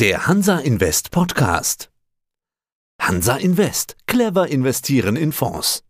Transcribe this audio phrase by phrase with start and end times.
[0.00, 1.90] Der Hansa Invest Podcast.
[3.02, 3.96] Hansa Invest.
[4.06, 5.82] Clever investieren in Fonds.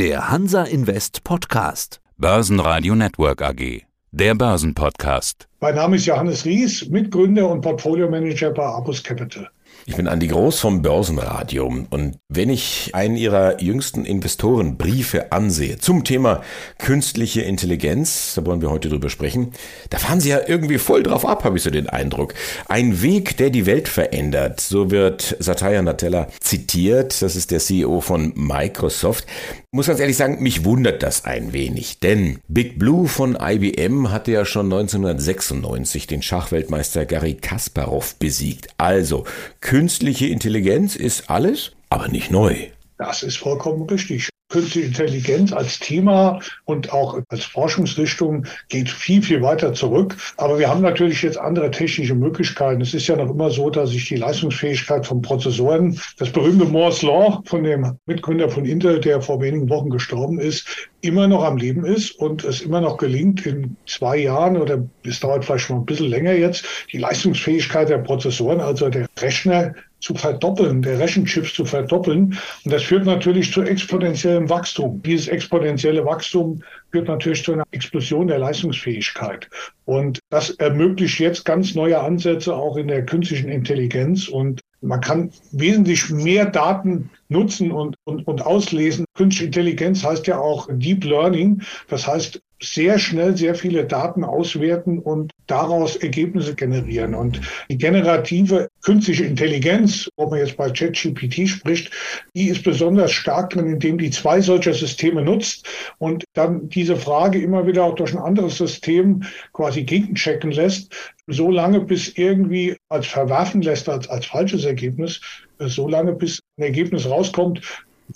[0.00, 2.00] Der Hansa Invest Podcast.
[2.16, 3.82] Börsenradio Network AG.
[4.10, 5.46] Der Börsenpodcast.
[5.60, 9.48] Mein Name ist Johannes Ries, Mitgründer und Portfolio-Manager bei Abus Capital.
[9.84, 16.04] Ich bin Andi Groß vom Börsenradio und wenn ich einen Ihrer jüngsten Investorenbriefe ansehe zum
[16.04, 16.42] Thema
[16.78, 19.50] künstliche Intelligenz, da wollen wir heute drüber sprechen,
[19.90, 22.34] da fahren Sie ja irgendwie voll drauf ab, habe ich so den Eindruck.
[22.68, 28.00] Ein Weg, der die Welt verändert, so wird Satya Nadella zitiert, das ist der CEO
[28.00, 29.26] von Microsoft.
[29.72, 34.12] Ich muss ganz ehrlich sagen, mich wundert das ein wenig, denn Big Blue von IBM
[34.12, 38.68] hatte ja schon 1996 den Schachweltmeister Garry Kasparov besiegt.
[38.76, 39.24] Also
[39.72, 42.54] Künstliche Intelligenz ist alles, aber nicht neu.
[42.98, 44.28] Das ist vollkommen richtig.
[44.52, 50.14] Künstliche Intelligenz als Thema und auch als Forschungsrichtung geht viel, viel weiter zurück.
[50.36, 52.82] Aber wir haben natürlich jetzt andere technische Möglichkeiten.
[52.82, 57.00] Es ist ja noch immer so, dass sich die Leistungsfähigkeit von Prozessoren, das berühmte Moore's
[57.00, 61.56] Law von dem Mitgründer von Intel, der vor wenigen Wochen gestorben ist, immer noch am
[61.56, 65.78] Leben ist und es immer noch gelingt, in zwei Jahren oder es dauert vielleicht schon
[65.78, 71.54] ein bisschen länger jetzt, die Leistungsfähigkeit der Prozessoren, also der Rechner, zu verdoppeln, der Rechenchips
[71.54, 72.38] zu verdoppeln.
[72.64, 75.00] Und das führt natürlich zu exponentiellem Wachstum.
[75.02, 79.48] Dieses exponentielle Wachstum führt natürlich zu einer Explosion der Leistungsfähigkeit.
[79.84, 84.28] Und das ermöglicht jetzt ganz neue Ansätze auch in der künstlichen Intelligenz.
[84.28, 89.04] Und man kann wesentlich mehr Daten nutzen und, und, und auslesen.
[89.14, 91.62] Künstliche Intelligenz heißt ja auch Deep Learning.
[91.88, 97.14] Das heißt, sehr schnell sehr viele Daten auswerten und daraus Ergebnisse generieren.
[97.14, 101.90] Und die generative künstliche Intelligenz, wo man jetzt bei ChatGPT spricht,
[102.34, 107.40] die ist besonders stark drin, indem die zwei solcher Systeme nutzt und dann diese Frage
[107.40, 110.94] immer wieder auch durch ein anderes System quasi gegenchecken lässt,
[111.26, 115.20] so lange bis irgendwie als verwerfen lässt, als, als falsches Ergebnis,
[115.58, 117.60] so lange bis ein Ergebnis rauskommt,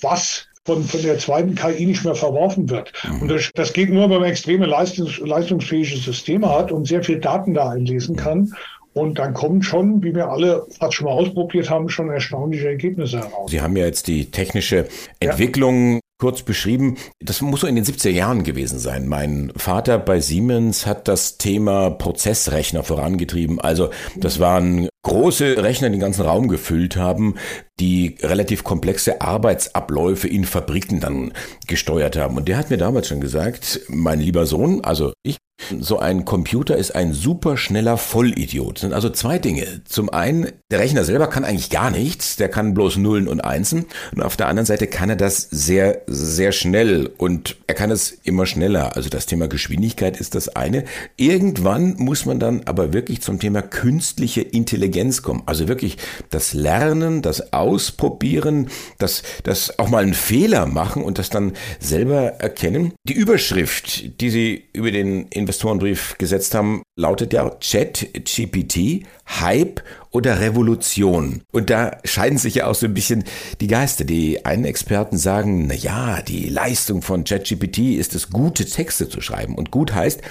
[0.00, 2.92] was von, von der zweiten KI nicht mehr verworfen wird.
[3.08, 3.22] Mhm.
[3.22, 7.20] Und das, das, geht nur, wenn man extreme leistungs, leistungsfähige Systeme hat und sehr viel
[7.20, 8.52] Daten da einlesen kann.
[8.92, 13.18] Und dann kommen schon, wie wir alle fast schon mal ausprobiert haben, schon erstaunliche Ergebnisse
[13.18, 13.50] heraus.
[13.50, 14.88] Sie haben ja jetzt die technische
[15.20, 16.96] Entwicklung ja kurz beschrieben.
[17.20, 19.06] Das muss so in den 70er Jahren gewesen sein.
[19.06, 23.60] Mein Vater bei Siemens hat das Thema Prozessrechner vorangetrieben.
[23.60, 27.36] Also das waren große Rechner, den ganzen Raum gefüllt haben,
[27.78, 31.32] die relativ komplexe Arbeitsabläufe in Fabriken dann
[31.68, 32.36] gesteuert haben.
[32.36, 35.36] Und der hat mir damals schon gesagt, mein lieber Sohn, also ich
[35.80, 38.76] so ein Computer ist ein super schneller Vollidiot.
[38.76, 39.80] Das sind also zwei Dinge.
[39.84, 43.86] Zum einen, der Rechner selber kann eigentlich gar nichts, der kann bloß Nullen und Einsen.
[44.14, 48.10] Und auf der anderen Seite kann er das sehr, sehr schnell und er kann es
[48.22, 48.96] immer schneller.
[48.96, 50.84] Also das Thema Geschwindigkeit ist das eine.
[51.16, 55.42] Irgendwann muss man dann aber wirklich zum Thema künstliche Intelligenz kommen.
[55.46, 55.96] Also wirklich
[56.30, 58.68] das Lernen, das Ausprobieren,
[58.98, 62.92] das, das auch mal einen Fehler machen und das dann selber erkennen.
[63.08, 69.06] Die Überschrift, die Sie über den Investorenbrief gesetzt haben, lautet ja Chat GPT,
[69.40, 71.42] Hype oder Revolution.
[71.52, 73.24] Und da scheiden sich ja auch so ein bisschen
[73.60, 74.04] die Geister.
[74.04, 79.20] Die einen Experten sagen, na ja, die Leistung von ChatGPT ist es, gute Texte zu
[79.20, 79.54] schreiben.
[79.54, 80.22] Und gut heißt,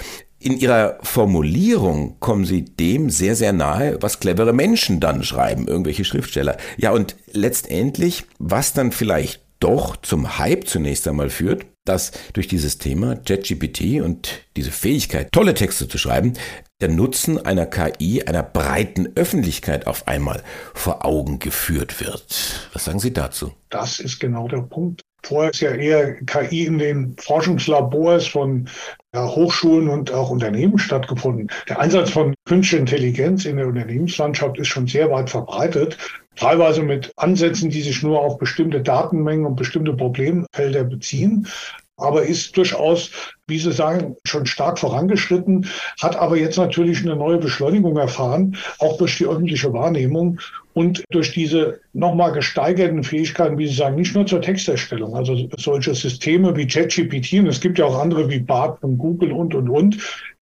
[0.46, 6.06] in ihrer Formulierung kommen sie dem sehr, sehr nahe, was clevere Menschen dann schreiben, irgendwelche
[6.06, 6.58] Schriftsteller.
[6.78, 12.78] Ja, und letztendlich, was dann vielleicht doch zum Hype zunächst einmal führt, dass durch dieses
[12.78, 16.34] Thema JetGPT und diese Fähigkeit, tolle Texte zu schreiben,
[16.80, 20.44] der Nutzen einer KI einer breiten Öffentlichkeit auf einmal
[20.76, 22.70] vor Augen geführt wird.
[22.74, 23.52] Was sagen Sie dazu?
[23.70, 25.02] Das ist genau der Punkt.
[25.24, 28.70] Vorher ist ja eher KI in den Forschungslabors von
[29.16, 31.50] ja, Hochschulen und auch Unternehmen stattgefunden.
[31.70, 35.98] Der Einsatz von künstlicher Intelligenz in der Unternehmenslandschaft ist schon sehr weit verbreitet.
[36.36, 41.48] Teilweise mit Ansätzen, die sich nur auf bestimmte Datenmengen und bestimmte Problemfelder beziehen
[41.98, 43.12] aber ist durchaus,
[43.48, 45.68] wie Sie sagen, schon stark vorangeschritten,
[46.02, 50.40] hat aber jetzt natürlich eine neue Beschleunigung erfahren, auch durch die öffentliche Wahrnehmung
[50.74, 55.96] und durch diese nochmal gesteigerten Fähigkeiten, wie Sie sagen, nicht nur zur Texterstellung, also solche
[55.96, 59.70] Systeme wie ChatGPT und es gibt ja auch andere wie BART von Google und, und,
[59.70, 59.98] und,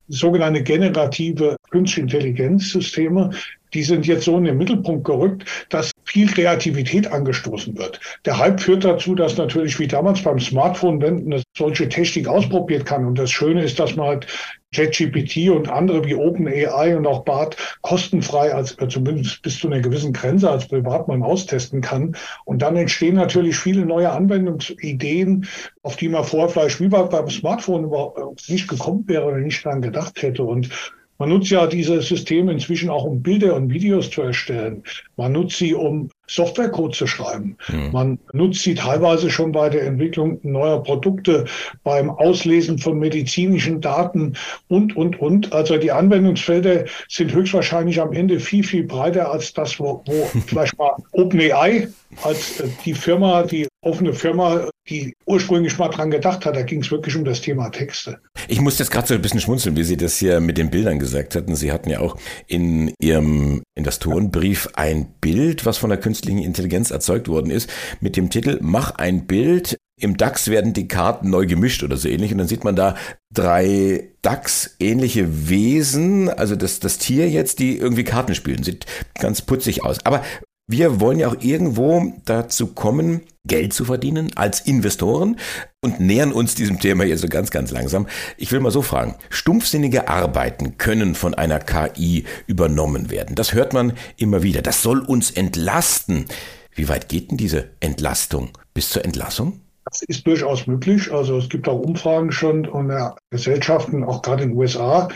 [0.07, 3.31] sogenannte generative künstliche Intelligenzsysteme,
[3.73, 7.99] die sind jetzt so in den Mittelpunkt gerückt, dass viel Kreativität angestoßen wird.
[8.25, 12.85] Der Hype führt dazu, dass natürlich wie damals beim Smartphone, wenn eine solche Technik ausprobiert
[12.85, 13.05] kann.
[13.05, 14.27] Und das Schöne ist, dass man halt
[14.73, 19.81] ChatGPT und andere wie OpenAI und auch BART kostenfrei als äh, zumindest bis zu einer
[19.81, 22.15] gewissen Grenze als Privatmann austesten kann.
[22.45, 25.47] Und dann entstehen natürlich viele neue Anwendungsideen,
[25.83, 29.81] auf die man vorher vielleicht wie beim Smartphone überhaupt nicht gekommen wäre oder nicht daran
[29.81, 30.43] gedacht hätte.
[30.43, 30.69] Und
[31.17, 34.83] Man nutzt ja diese Systeme inzwischen auch, um Bilder und Videos zu erstellen.
[35.15, 37.57] Man nutzt sie, um Softwarecode zu schreiben.
[37.67, 37.91] Mhm.
[37.91, 41.45] Man nutzt sie teilweise schon bei der Entwicklung neuer Produkte,
[41.83, 44.33] beim Auslesen von medizinischen Daten
[44.69, 45.53] und, und, und.
[45.53, 50.77] Also die Anwendungsfelder sind höchstwahrscheinlich am Ende viel, viel breiter als das, wo, wo vielleicht
[50.77, 51.89] mal OpenAI
[52.23, 56.55] als äh, die Firma, die offene Firma, die ursprünglich mal dran gedacht hat.
[56.55, 58.19] Da ging es wirklich um das Thema Texte.
[58.47, 60.99] Ich muss jetzt gerade so ein bisschen schmunzeln, wie Sie das hier mit den Bildern
[60.99, 61.55] gesagt hatten.
[61.55, 67.27] Sie hatten ja auch in Ihrem Investorenbrief ein Bild, was von der künstlichen Intelligenz erzeugt
[67.27, 67.69] worden ist,
[68.01, 69.77] mit dem Titel Mach ein Bild.
[69.99, 72.31] Im DAX werden die Karten neu gemischt oder so ähnlich.
[72.31, 72.95] Und dann sieht man da
[73.33, 78.63] drei DAX-ähnliche Wesen, also das, das Tier jetzt, die irgendwie Karten spielen.
[78.63, 78.85] Sieht
[79.19, 80.03] ganz putzig aus.
[80.05, 80.23] Aber
[80.67, 85.37] wir wollen ja auch irgendwo dazu kommen, Geld zu verdienen als Investoren
[85.81, 88.07] und nähern uns diesem Thema hier so ganz, ganz langsam.
[88.37, 93.35] Ich will mal so fragen, stumpfsinnige Arbeiten können von einer KI übernommen werden.
[93.35, 94.61] Das hört man immer wieder.
[94.61, 96.25] Das soll uns entlasten.
[96.73, 99.59] Wie weit geht denn diese Entlastung bis zur Entlassung?
[99.85, 101.11] Das ist durchaus möglich.
[101.11, 102.93] Also es gibt auch Umfragen schon und
[103.29, 105.09] Gesellschaften, auch gerade in den USA,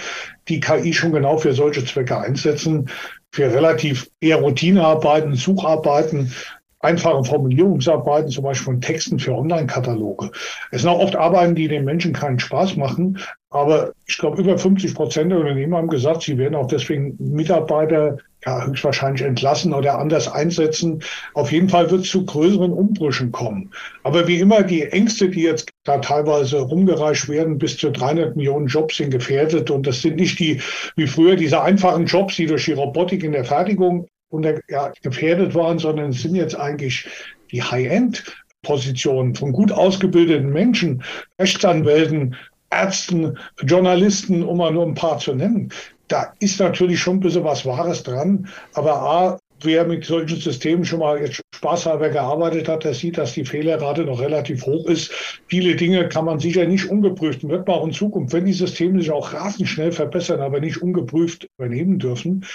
[0.49, 2.89] die KI schon genau für solche Zwecke einsetzen
[3.37, 6.33] für relativ eher Routinearbeiten, Sucharbeiten,
[6.79, 10.31] einfache Formulierungsarbeiten, zum Beispiel von Texten für Online-Kataloge.
[10.71, 13.19] Es sind auch oft Arbeiten, die den Menschen keinen Spaß machen.
[13.51, 18.17] Aber ich glaube, über 50 Prozent der Unternehmen haben gesagt, sie werden auch deswegen Mitarbeiter
[18.47, 21.03] ja, höchstwahrscheinlich entlassen oder anders einsetzen.
[21.33, 23.71] Auf jeden Fall wird es zu größeren Umbrüchen kommen.
[24.03, 28.67] Aber wie immer, die Ängste, die jetzt da teilweise rumgereicht werden, bis zu 300 Millionen
[28.67, 29.69] Jobs sind gefährdet.
[29.69, 30.61] Und das sind nicht die,
[30.95, 35.53] wie früher, diese einfachen Jobs, die durch die Robotik in der Fertigung unter, ja, gefährdet
[35.53, 37.05] waren, sondern es sind jetzt eigentlich
[37.51, 38.23] die High-End
[38.61, 41.03] Positionen von gut ausgebildeten Menschen,
[41.39, 42.35] Rechtsanwälten,
[42.69, 45.71] Ärzten, Journalisten, um mal nur ein paar zu nennen.
[46.07, 48.47] Da ist natürlich schon ein bisschen was Wahres dran.
[48.73, 53.33] Aber A, wer mit solchen Systemen schon mal jetzt spaßhalber gearbeitet hat, der sieht, dass
[53.33, 55.11] die Fehlerrate noch relativ hoch ist.
[55.47, 58.53] Viele Dinge kann man sicher nicht ungeprüft und wird man auch in Zukunft, wenn die
[58.53, 62.45] Systeme sich auch rasend schnell verbessern, aber nicht ungeprüft übernehmen dürfen.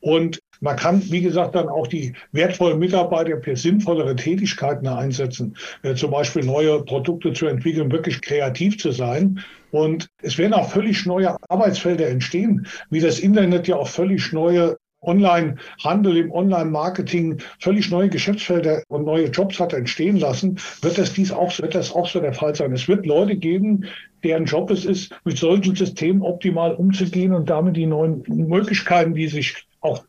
[0.00, 5.94] Und man kann, wie gesagt, dann auch die wertvollen Mitarbeiter für sinnvollere Tätigkeiten einsetzen, äh,
[5.94, 9.40] zum Beispiel neue Produkte zu entwickeln, wirklich kreativ zu sein.
[9.76, 14.78] Und es werden auch völlig neue Arbeitsfelder entstehen, wie das Internet ja auch völlig neue
[15.02, 21.30] Online-Handel, im Online-Marketing völlig neue Geschäftsfelder und neue Jobs hat entstehen lassen, wird das dies
[21.30, 22.72] auch, wird das auch so der Fall sein.
[22.72, 23.84] Es wird Leute geben,
[24.24, 29.28] deren Job es ist, mit solchen Systemen optimal umzugehen und damit die neuen Möglichkeiten, die
[29.28, 30.06] sich auch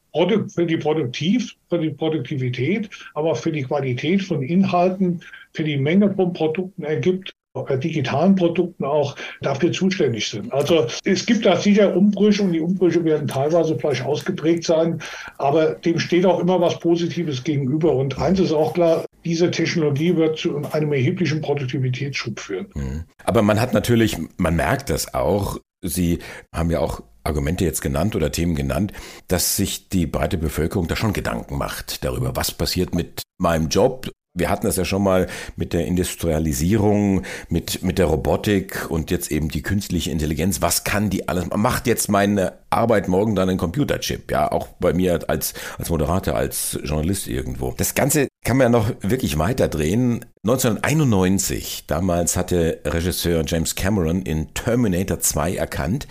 [0.55, 5.21] für die Produktiv, für die Produktivität, aber für die Qualität von Inhalten,
[5.51, 10.51] für die Menge von Produkten ergibt, digitalen Produkten auch dafür zuständig sind.
[10.51, 15.01] Also es gibt da sicher Umbrüche und die Umbrüche werden teilweise vielleicht ausgeprägt sein,
[15.37, 17.93] aber dem steht auch immer was Positives gegenüber.
[17.93, 22.67] Und eins ist auch klar, diese Technologie wird zu einem erheblichen Produktivitätsschub führen.
[22.75, 23.03] Mhm.
[23.23, 26.19] Aber man hat natürlich, man merkt das auch, Sie
[26.53, 28.93] haben ja auch Argumente jetzt genannt oder Themen genannt,
[29.27, 34.09] dass sich die breite Bevölkerung da schon Gedanken macht darüber, was passiert mit meinem Job.
[34.37, 39.31] Wir hatten das ja schon mal mit der Industrialisierung, mit, mit der Robotik und jetzt
[39.31, 40.61] eben die künstliche Intelligenz.
[40.61, 41.47] Was kann die alles?
[41.55, 44.31] Macht jetzt meine Arbeit morgen dann ein Computerchip?
[44.31, 47.73] Ja, auch bei mir als, als Moderator, als Journalist irgendwo.
[47.75, 50.25] Das Ganze kann man ja noch wirklich weiter drehen.
[50.43, 56.07] 1991, damals hatte Regisseur James Cameron in Terminator 2 erkannt,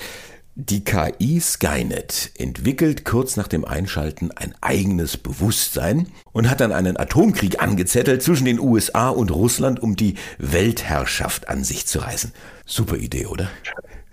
[0.59, 6.97] die KI Skynet entwickelt kurz nach dem Einschalten ein eigenes Bewusstsein und hat dann einen
[6.97, 12.33] Atomkrieg angezettelt zwischen den USA und Russland, um die Weltherrschaft an sich zu reißen.
[12.65, 13.51] Super Idee, oder?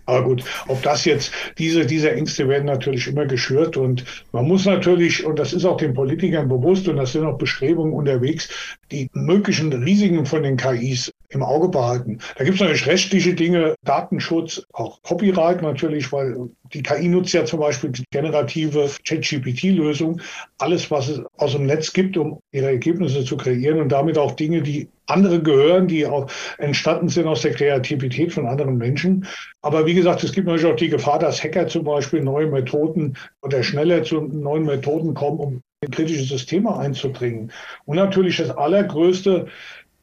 [0.05, 4.65] Aber gut, ob das jetzt, diese, diese Ängste werden natürlich immer geschürt und man muss
[4.65, 8.49] natürlich, und das ist auch den Politikern bewusst und das sind auch Bestrebungen unterwegs,
[8.91, 12.19] die möglichen Risiken von den KIs im Auge behalten.
[12.37, 17.45] Da gibt es natürlich rechtliche Dinge, Datenschutz, auch Copyright natürlich, weil die KI nutzt ja
[17.45, 20.21] zum Beispiel die generative ChatGPT-Lösung,
[20.57, 24.31] alles, was es aus dem Netz gibt, um ihre Ergebnisse zu kreieren und damit auch
[24.31, 29.27] Dinge, die andere gehören, die auch entstanden sind aus der Kreativität von anderen Menschen.
[29.61, 33.17] Aber wie gesagt, es gibt natürlich auch die Gefahr, dass Hacker zum Beispiel neue Methoden
[33.41, 37.51] oder schneller zu neuen Methoden kommen, um in kritische Systeme einzudringen.
[37.85, 39.47] Und natürlich das allergrößte,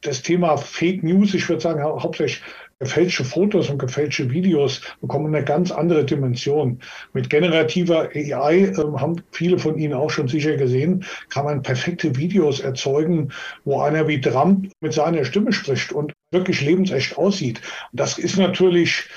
[0.01, 2.41] das Thema Fake News, ich würde sagen hauptsächlich
[2.81, 6.79] gefälschte Fotos und gefälschte Videos bekommen eine ganz andere Dimension.
[7.13, 12.15] Mit generativer AI äh, haben viele von Ihnen auch schon sicher gesehen, kann man perfekte
[12.17, 13.31] Videos erzeugen,
[13.65, 17.61] wo einer wie Trump mit seiner Stimme spricht und wirklich lebensecht aussieht.
[17.91, 19.07] Und das ist natürlich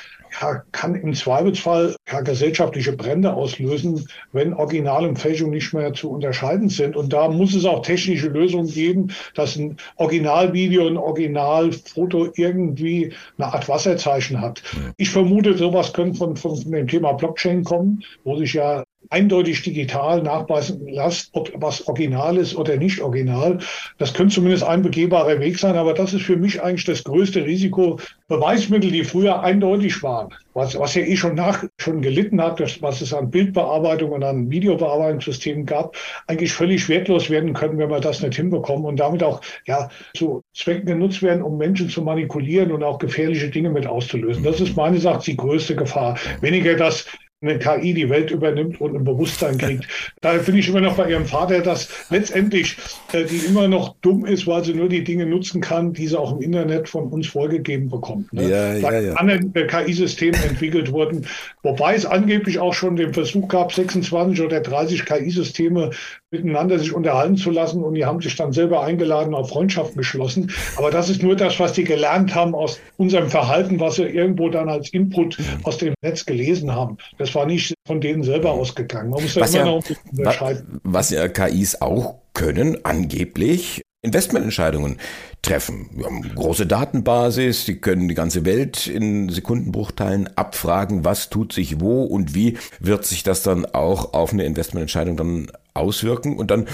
[0.73, 6.97] kann im Zweifelsfall gesellschaftliche Brände auslösen, wenn Original und Fälschung nicht mehr zu unterscheiden sind.
[6.97, 13.53] Und da muss es auch technische Lösungen geben, dass ein Originalvideo, ein Originalfoto irgendwie eine
[13.53, 14.63] Art Wasserzeichen hat.
[14.97, 20.23] Ich vermute, sowas könnte von, von dem Thema Blockchain kommen, wo sich ja eindeutig digital
[20.23, 23.59] nachweisen lässt, ob was original ist oder nicht original.
[23.99, 27.45] Das könnte zumindest ein begehbarer Weg sein, aber das ist für mich eigentlich das größte
[27.45, 27.99] Risiko.
[28.27, 32.81] Beweismittel, die früher eindeutig waren, was, was ja eh schon nach, schon gelitten hat, das,
[32.81, 35.95] was es an Bildbearbeitung und an Videobearbeitungssystemen gab,
[36.27, 40.43] eigentlich völlig wertlos werden können, wenn wir das nicht hinbekommen und damit auch, ja, zu
[40.55, 44.43] Zwecken genutzt werden, um Menschen zu manipulieren und auch gefährliche Dinge mit auszulösen.
[44.43, 46.17] Das ist meines Erachtens die größte Gefahr.
[46.41, 47.07] Weniger das
[47.47, 49.87] eine KI die Welt übernimmt und ein Bewusstsein kriegt.
[50.21, 52.77] Da bin ich immer noch bei Ihrem Vater, dass letztendlich
[53.13, 56.19] äh, die immer noch dumm ist, weil sie nur die Dinge nutzen kann, die sie
[56.19, 58.33] auch im Internet von uns vorgegeben bekommt.
[58.33, 58.49] Ne?
[58.49, 59.13] Ja, ja, ja.
[59.15, 61.27] anderen äh, KI-Systemen entwickelt wurden,
[61.63, 65.91] wobei es angeblich auch schon den Versuch gab, 26 oder 30 KI-Systeme
[66.35, 70.51] miteinander sich unterhalten zu lassen und die haben sich dann selber eingeladen, auf Freundschaften geschlossen.
[70.77, 74.49] Aber das ist nur das, was die gelernt haben aus unserem Verhalten, was sie irgendwo
[74.49, 76.99] dann als Input aus dem Netz gelesen haben.
[77.19, 79.11] Das war nicht von denen selber ausgegangen.
[79.11, 80.81] Man muss da was immer ja, noch unterscheiden.
[80.83, 84.99] Was ja KIs auch können, angeblich, Investmententscheidungen
[85.43, 85.89] treffen.
[85.93, 91.81] Wir haben große Datenbasis, die können die ganze Welt in Sekundenbruchteilen abfragen, was tut sich
[91.81, 96.67] wo und wie wird sich das dann auch auf eine Investmententscheidung dann auswirken und dann,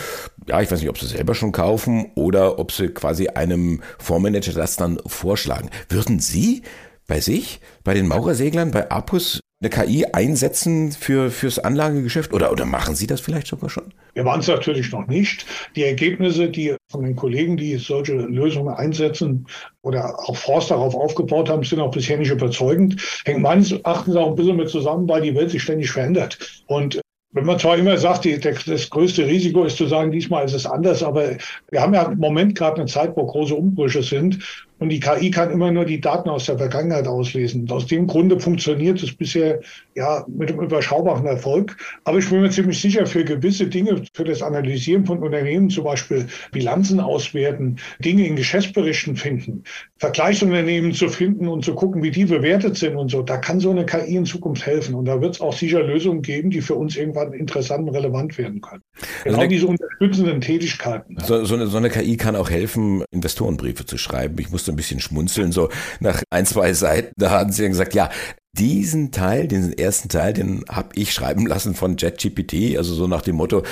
[0.46, 4.52] ja, ich weiß nicht, ob sie selber schon kaufen oder ob sie quasi einem Fondsmanager
[4.52, 5.70] das dann vorschlagen.
[5.88, 6.62] Würden Sie
[7.06, 12.64] bei sich, bei den Maurerseglern, bei Apus eine KI einsetzen für, fürs Anlagegeschäft oder, oder
[12.64, 13.93] machen Sie das vielleicht sogar schon?
[14.14, 15.45] Wir waren es natürlich noch nicht.
[15.76, 19.47] Die Ergebnisse, die von den Kollegen, die solche Lösungen einsetzen
[19.83, 23.02] oder auch Forst darauf aufgebaut haben, sind auch bisher nicht überzeugend.
[23.26, 26.38] Hängt meines Erachtens auch ein bisschen mit zusammen, weil die Welt sich ständig verändert.
[26.67, 26.99] Und
[27.33, 30.55] wenn man zwar immer sagt, die, der, das größte Risiko ist zu sagen, diesmal ist
[30.55, 31.37] es anders, aber
[31.71, 34.38] wir haben ja im Moment gerade eine Zeit, wo große Umbrüche sind
[34.80, 37.70] und die KI kann immer nur die Daten aus der Vergangenheit auslesen.
[37.70, 39.60] Aus dem Grunde funktioniert es bisher
[39.94, 41.76] ja mit einem überschaubaren Erfolg.
[42.04, 45.84] Aber ich bin mir ziemlich sicher, für gewisse Dinge, für das Analysieren von Unternehmen, zum
[45.84, 49.64] Beispiel Bilanzen auswerten, Dinge in Geschäftsberichten finden,
[49.99, 53.70] Vergleichsunternehmen zu finden und zu gucken, wie die bewertet sind und so, da kann so
[53.70, 54.94] eine KI in Zukunft helfen.
[54.94, 58.38] Und da wird es auch sicher Lösungen geben, die für uns irgendwann interessant und relevant
[58.38, 58.82] werden können.
[59.25, 61.18] Genau also diese unterstützenden Tätigkeiten.
[61.22, 64.37] So, so, eine, so eine KI kann auch helfen, Investorenbriefe zu schreiben.
[64.38, 65.69] Ich musste ein bisschen schmunzeln, so
[66.00, 67.12] nach ein, zwei Seiten.
[67.17, 68.11] Da hatten sie dann gesagt, ja,
[68.53, 73.23] diesen Teil, diesen ersten Teil, den habe ich schreiben lassen von JetGPT, also so nach
[73.23, 73.62] dem Motto,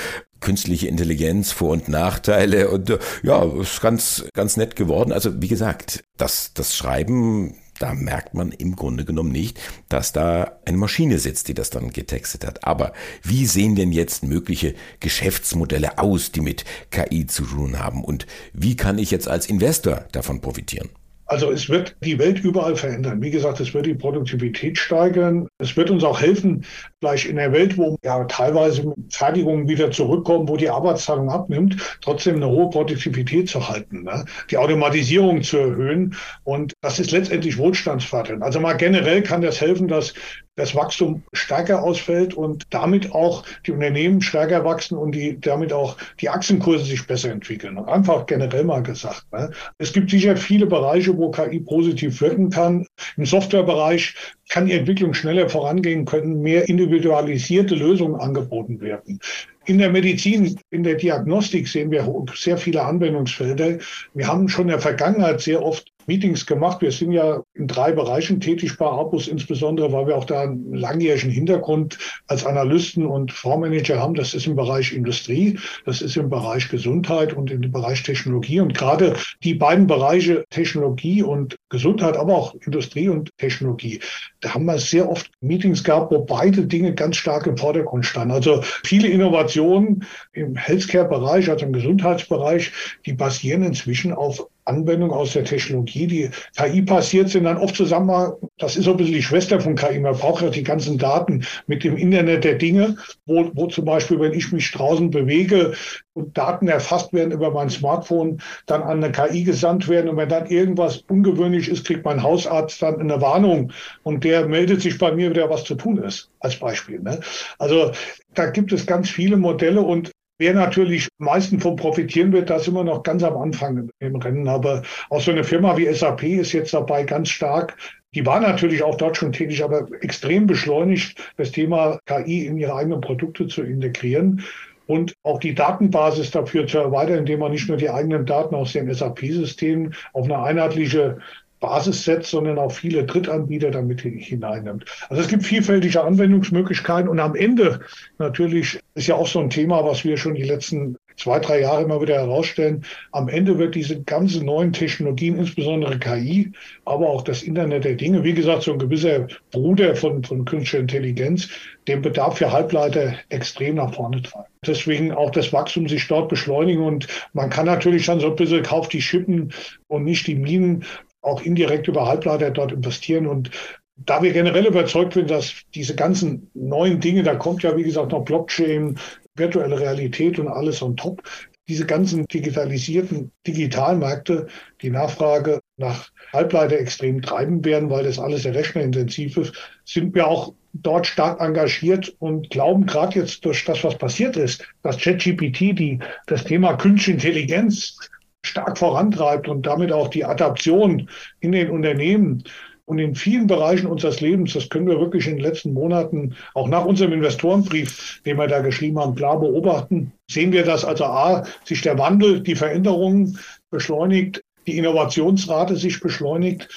[0.41, 5.13] künstliche Intelligenz, Vor- und Nachteile und äh, ja, ist ganz, ganz nett geworden.
[5.13, 9.59] Also wie gesagt, das, das Schreiben, da merkt man im Grunde genommen nicht,
[9.89, 12.65] dass da eine Maschine sitzt, die das dann getextet hat.
[12.65, 12.93] Aber
[13.23, 18.05] wie sehen denn jetzt mögliche Geschäftsmodelle aus, die mit KI zu tun haben?
[18.05, 20.91] Und wie kann ich jetzt als Investor davon profitieren?
[21.27, 23.21] Also es wird die Welt überall verändern.
[23.21, 25.48] Wie gesagt, es wird die Produktivität steigern.
[25.61, 26.65] Es wird uns auch helfen,
[27.01, 32.37] vielleicht in der Welt, wo ja teilweise Fertigungen wieder zurückkommen, wo die Arbeitsteilung abnimmt, trotzdem
[32.37, 34.25] eine hohe Produktivität zu halten, ne?
[34.53, 36.15] die Automatisierung zu erhöhen.
[36.45, 38.43] Und das ist letztendlich wohlstandsfördernd.
[38.43, 40.15] Also mal generell kann das helfen, dass
[40.59, 45.97] das Wachstum stärker ausfällt und damit auch die Unternehmen stärker wachsen und die, damit auch
[46.21, 47.79] die Aktienkurse sich besser entwickeln.
[47.79, 49.25] Einfach generell mal gesagt.
[49.33, 49.51] Ne?
[49.79, 52.87] Es gibt sicher viele Bereiche, wo KI positiv wirken kann.
[53.17, 54.15] Im Softwarebereich
[54.49, 59.21] kann die Entwicklung schneller vorangehen, können mehr individualisierte Lösungen angeboten werden.
[59.67, 63.79] In der Medizin, in der Diagnostik sehen wir sehr viele Anwendungsfelder.
[64.15, 66.81] Wir haben schon in der Vergangenheit sehr oft Meetings gemacht.
[66.81, 70.75] Wir sind ja in drei Bereichen tätig bei Abus, insbesondere weil wir auch da einen
[70.75, 74.15] langjährigen Hintergrund als Analysten und Fondsmanager haben.
[74.15, 78.61] Das ist im Bereich Industrie, das ist im Bereich Gesundheit und im Bereich Technologie.
[78.61, 84.01] Und gerade die beiden Bereiche Technologie und Gesundheit, aber auch Industrie und Technologie,
[84.41, 88.33] da haben wir sehr oft Meetings gehabt, wo beide Dinge ganz stark im Vordergrund standen.
[88.33, 92.73] Also viele Innovationen im Healthcare-Bereich, also im Gesundheitsbereich,
[93.05, 98.33] die basieren inzwischen auf Anwendung aus der Technologie, die KI passiert sind, dann oft zusammen,
[98.59, 99.99] das ist so ein bisschen die Schwester von KI.
[99.99, 102.97] Man braucht ja die ganzen Daten mit dem Internet der Dinge,
[103.27, 105.73] wo, wo zum Beispiel, wenn ich mich draußen bewege
[106.15, 110.11] und Daten erfasst werden über mein Smartphone, dann an eine KI gesandt werden.
[110.11, 113.73] Und wenn dann irgendwas ungewöhnlich ist, kriegt mein Hausarzt dann eine Warnung
[114.03, 117.01] und der meldet sich bei mir, wieder was zu tun ist, als Beispiel.
[117.01, 117.21] Ne?
[117.59, 117.93] Also
[118.35, 122.69] da gibt es ganz viele Modelle und Wer natürlich am meisten von profitieren wird, das
[122.69, 124.49] immer noch ganz am Anfang im Rennen.
[124.49, 127.77] Aber auch so eine Firma wie SAP ist jetzt dabei, ganz stark
[128.15, 132.75] Die war natürlich auch dort schon tätig, aber extrem beschleunigt, das Thema KI in ihre
[132.75, 134.45] eigenen Produkte zu integrieren
[134.87, 138.73] und auch die Datenbasis dafür zu erweitern, indem man nicht nur die eigenen Daten aus
[138.73, 141.19] den SAP-Systemen auf eine einheitliche
[141.61, 144.85] Basis setzt, sondern auch viele Drittanbieter damit hineinnimmt.
[145.09, 147.81] Also es gibt vielfältige Anwendungsmöglichkeiten und am Ende
[148.19, 151.83] natürlich ist ja auch so ein Thema, was wir schon die letzten zwei, drei Jahre
[151.83, 152.85] immer wieder herausstellen.
[153.13, 156.53] Am Ende wird diese ganzen neuen Technologien, insbesondere KI,
[156.85, 160.79] aber auch das Internet der Dinge, wie gesagt, so ein gewisser Bruder von, von künstlicher
[160.79, 161.49] Intelligenz,
[161.87, 164.47] den Bedarf für Halbleiter extrem nach vorne treiben.
[164.67, 168.63] Deswegen auch das Wachstum sich dort beschleunigen und man kann natürlich dann so ein bisschen
[168.63, 169.53] kauft die Schippen
[169.87, 170.85] und nicht die Minen
[171.23, 173.27] auch indirekt über Halbleiter dort investieren.
[173.27, 173.51] Und
[173.97, 178.13] da wir generell überzeugt sind, dass diese ganzen neuen Dinge, da kommt ja wie gesagt
[178.13, 178.99] noch Blockchain,
[179.35, 181.23] virtuelle Realität und alles on top,
[181.69, 184.47] diese ganzen digitalisierten Digitalmärkte
[184.81, 190.27] die Nachfrage nach Halbleiter extrem treiben werden, weil das alles sehr rechnerintensiv ist, sind wir
[190.27, 195.79] auch dort stark engagiert und glauben gerade jetzt durch das, was passiert ist, dass ChatGPT
[195.79, 197.99] die, das Thema künstliche Intelligenz
[198.45, 201.09] stark vorantreibt und damit auch die Adaption
[201.41, 202.45] in den Unternehmen
[202.89, 206.69] und in vielen Bereichen unseres Lebens, das können wir wirklich in den letzten Monaten, auch
[206.69, 211.45] nach unserem Investorenbrief, den wir da geschrieben haben, klar beobachten, sehen wir, dass also A,
[211.65, 213.39] sich der Wandel, die Veränderungen
[213.71, 216.69] beschleunigt, die Innovationsrate sich beschleunigt,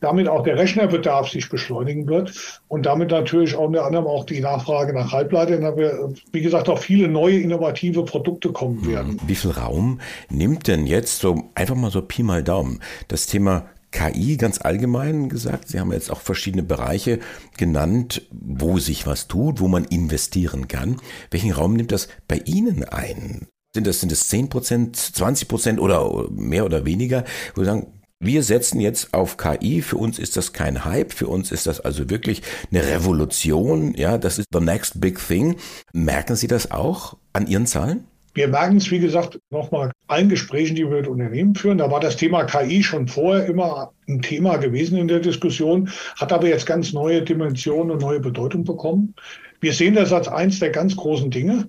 [0.00, 4.40] damit auch der Rechnerbedarf sich beschleunigen wird und damit natürlich auch unter anderem auch die
[4.40, 9.20] Nachfrage nach Halbleitern, aber wie gesagt auch viele neue innovative Produkte kommen werden.
[9.26, 13.66] Wie viel Raum nimmt denn jetzt so einfach mal so Pi mal Daumen das Thema
[13.92, 15.68] KI ganz allgemein gesagt.
[15.68, 17.18] Sie haben jetzt auch verschiedene Bereiche
[17.56, 20.96] genannt, wo sich was tut, wo man investieren kann.
[21.30, 23.48] Welchen Raum nimmt das bei Ihnen ein?
[23.74, 27.24] Sind das, sind das 10 Prozent, 20 Prozent oder mehr oder weniger?
[27.54, 29.80] Wo Sie sagen, wir setzen jetzt auf KI.
[29.80, 31.12] Für uns ist das kein Hype.
[31.12, 33.94] Für uns ist das also wirklich eine Revolution.
[33.94, 35.56] Ja, das ist the next big thing.
[35.94, 38.04] Merken Sie das auch an Ihren Zahlen?
[38.34, 41.78] Wir merken es, wie gesagt, nochmal allen Gesprächen, die wir mit Unternehmen führen.
[41.78, 46.32] Da war das Thema KI schon vorher immer ein Thema gewesen in der Diskussion, hat
[46.32, 49.14] aber jetzt ganz neue Dimensionen und neue Bedeutung bekommen.
[49.60, 51.68] Wir sehen das als eins der ganz großen Dinge,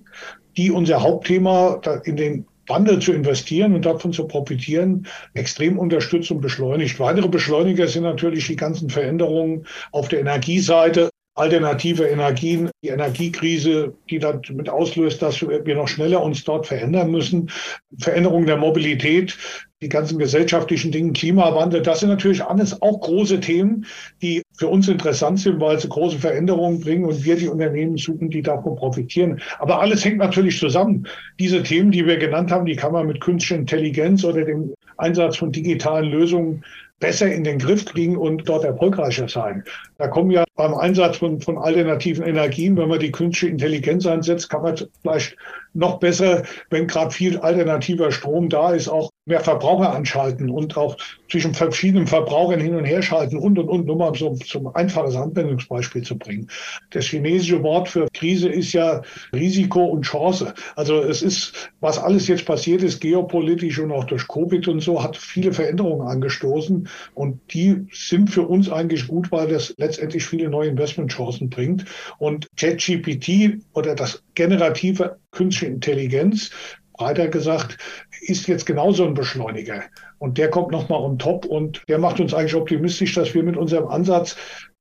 [0.56, 6.40] die unser Hauptthema in den Wandel zu investieren und davon zu profitieren, extrem unterstützt und
[6.40, 6.98] beschleunigt.
[7.00, 14.18] Weitere Beschleuniger sind natürlich die ganzen Veränderungen auf der Energieseite, alternative Energien, die Energiekrise, die
[14.18, 17.50] damit auslöst, dass wir noch schneller uns dort verändern müssen,
[17.98, 19.36] Veränderung der Mobilität,
[19.82, 23.84] die ganzen gesellschaftlichen Dinge, Klimawandel, das sind natürlich alles auch große Themen,
[24.22, 28.30] die für uns interessant sind, weil sie große Veränderungen bringen und wir die Unternehmen suchen,
[28.30, 29.42] die davon profitieren.
[29.58, 31.06] Aber alles hängt natürlich zusammen.
[31.40, 35.36] Diese Themen, die wir genannt haben, die kann man mit künstlicher Intelligenz oder dem Einsatz
[35.36, 36.62] von digitalen Lösungen
[37.00, 39.64] besser in den Griff kriegen und dort erfolgreicher sein.
[39.98, 44.48] Da kommen ja beim Einsatz von, von alternativen Energien, wenn man die künstliche Intelligenz einsetzt,
[44.48, 45.36] kann man vielleicht
[45.74, 50.96] noch besser, wenn gerade viel alternativer Strom da ist, auch mehr Verbraucher anschalten und auch
[51.30, 55.14] zwischen verschiedenen Verbrauchern hin und her schalten und und und, nur mal so zum einfaches
[55.14, 56.48] Anwendungsbeispiel zu bringen.
[56.90, 60.54] Das chinesische Wort für Krise ist ja Risiko und Chance.
[60.74, 65.02] Also es ist, was alles jetzt passiert ist, geopolitisch und auch durch Covid und so,
[65.02, 70.48] hat viele Veränderungen angestoßen und die sind für uns eigentlich gut, weil das letztendlich viele
[70.50, 71.84] neue Investmentchancen bringt.
[72.18, 76.50] Und ChatGPT oder das generative künstliche Intelligenz
[76.92, 77.78] breiter gesagt,
[78.20, 79.82] ist jetzt genauso ein Beschleuniger.
[80.18, 83.56] Und der kommt nochmal on top und der macht uns eigentlich optimistisch, dass wir mit
[83.56, 84.36] unserem Ansatz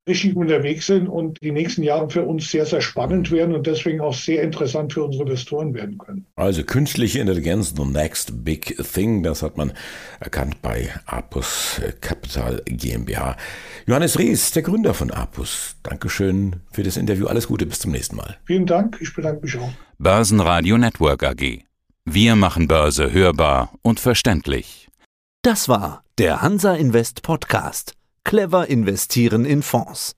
[0.07, 4.01] richtig unterwegs sind und die nächsten Jahre für uns sehr, sehr spannend werden und deswegen
[4.01, 6.25] auch sehr interessant für unsere Investoren werden können.
[6.35, 9.73] Also künstliche Intelligenz, the next big thing, das hat man
[10.19, 13.37] erkannt bei Apus Capital GmbH.
[13.85, 15.75] Johannes Ries, der Gründer von Apus.
[15.83, 17.27] Dankeschön für das Interview.
[17.27, 18.37] Alles Gute, bis zum nächsten Mal.
[18.45, 19.71] Vielen Dank, ich bedanke mich auch.
[20.03, 21.59] Börsenradio Network AG.
[22.05, 24.89] Wir machen Börse hörbar und verständlich.
[25.43, 27.93] Das war der Hansa Invest Podcast.
[28.23, 30.15] Clever investieren in Fonds.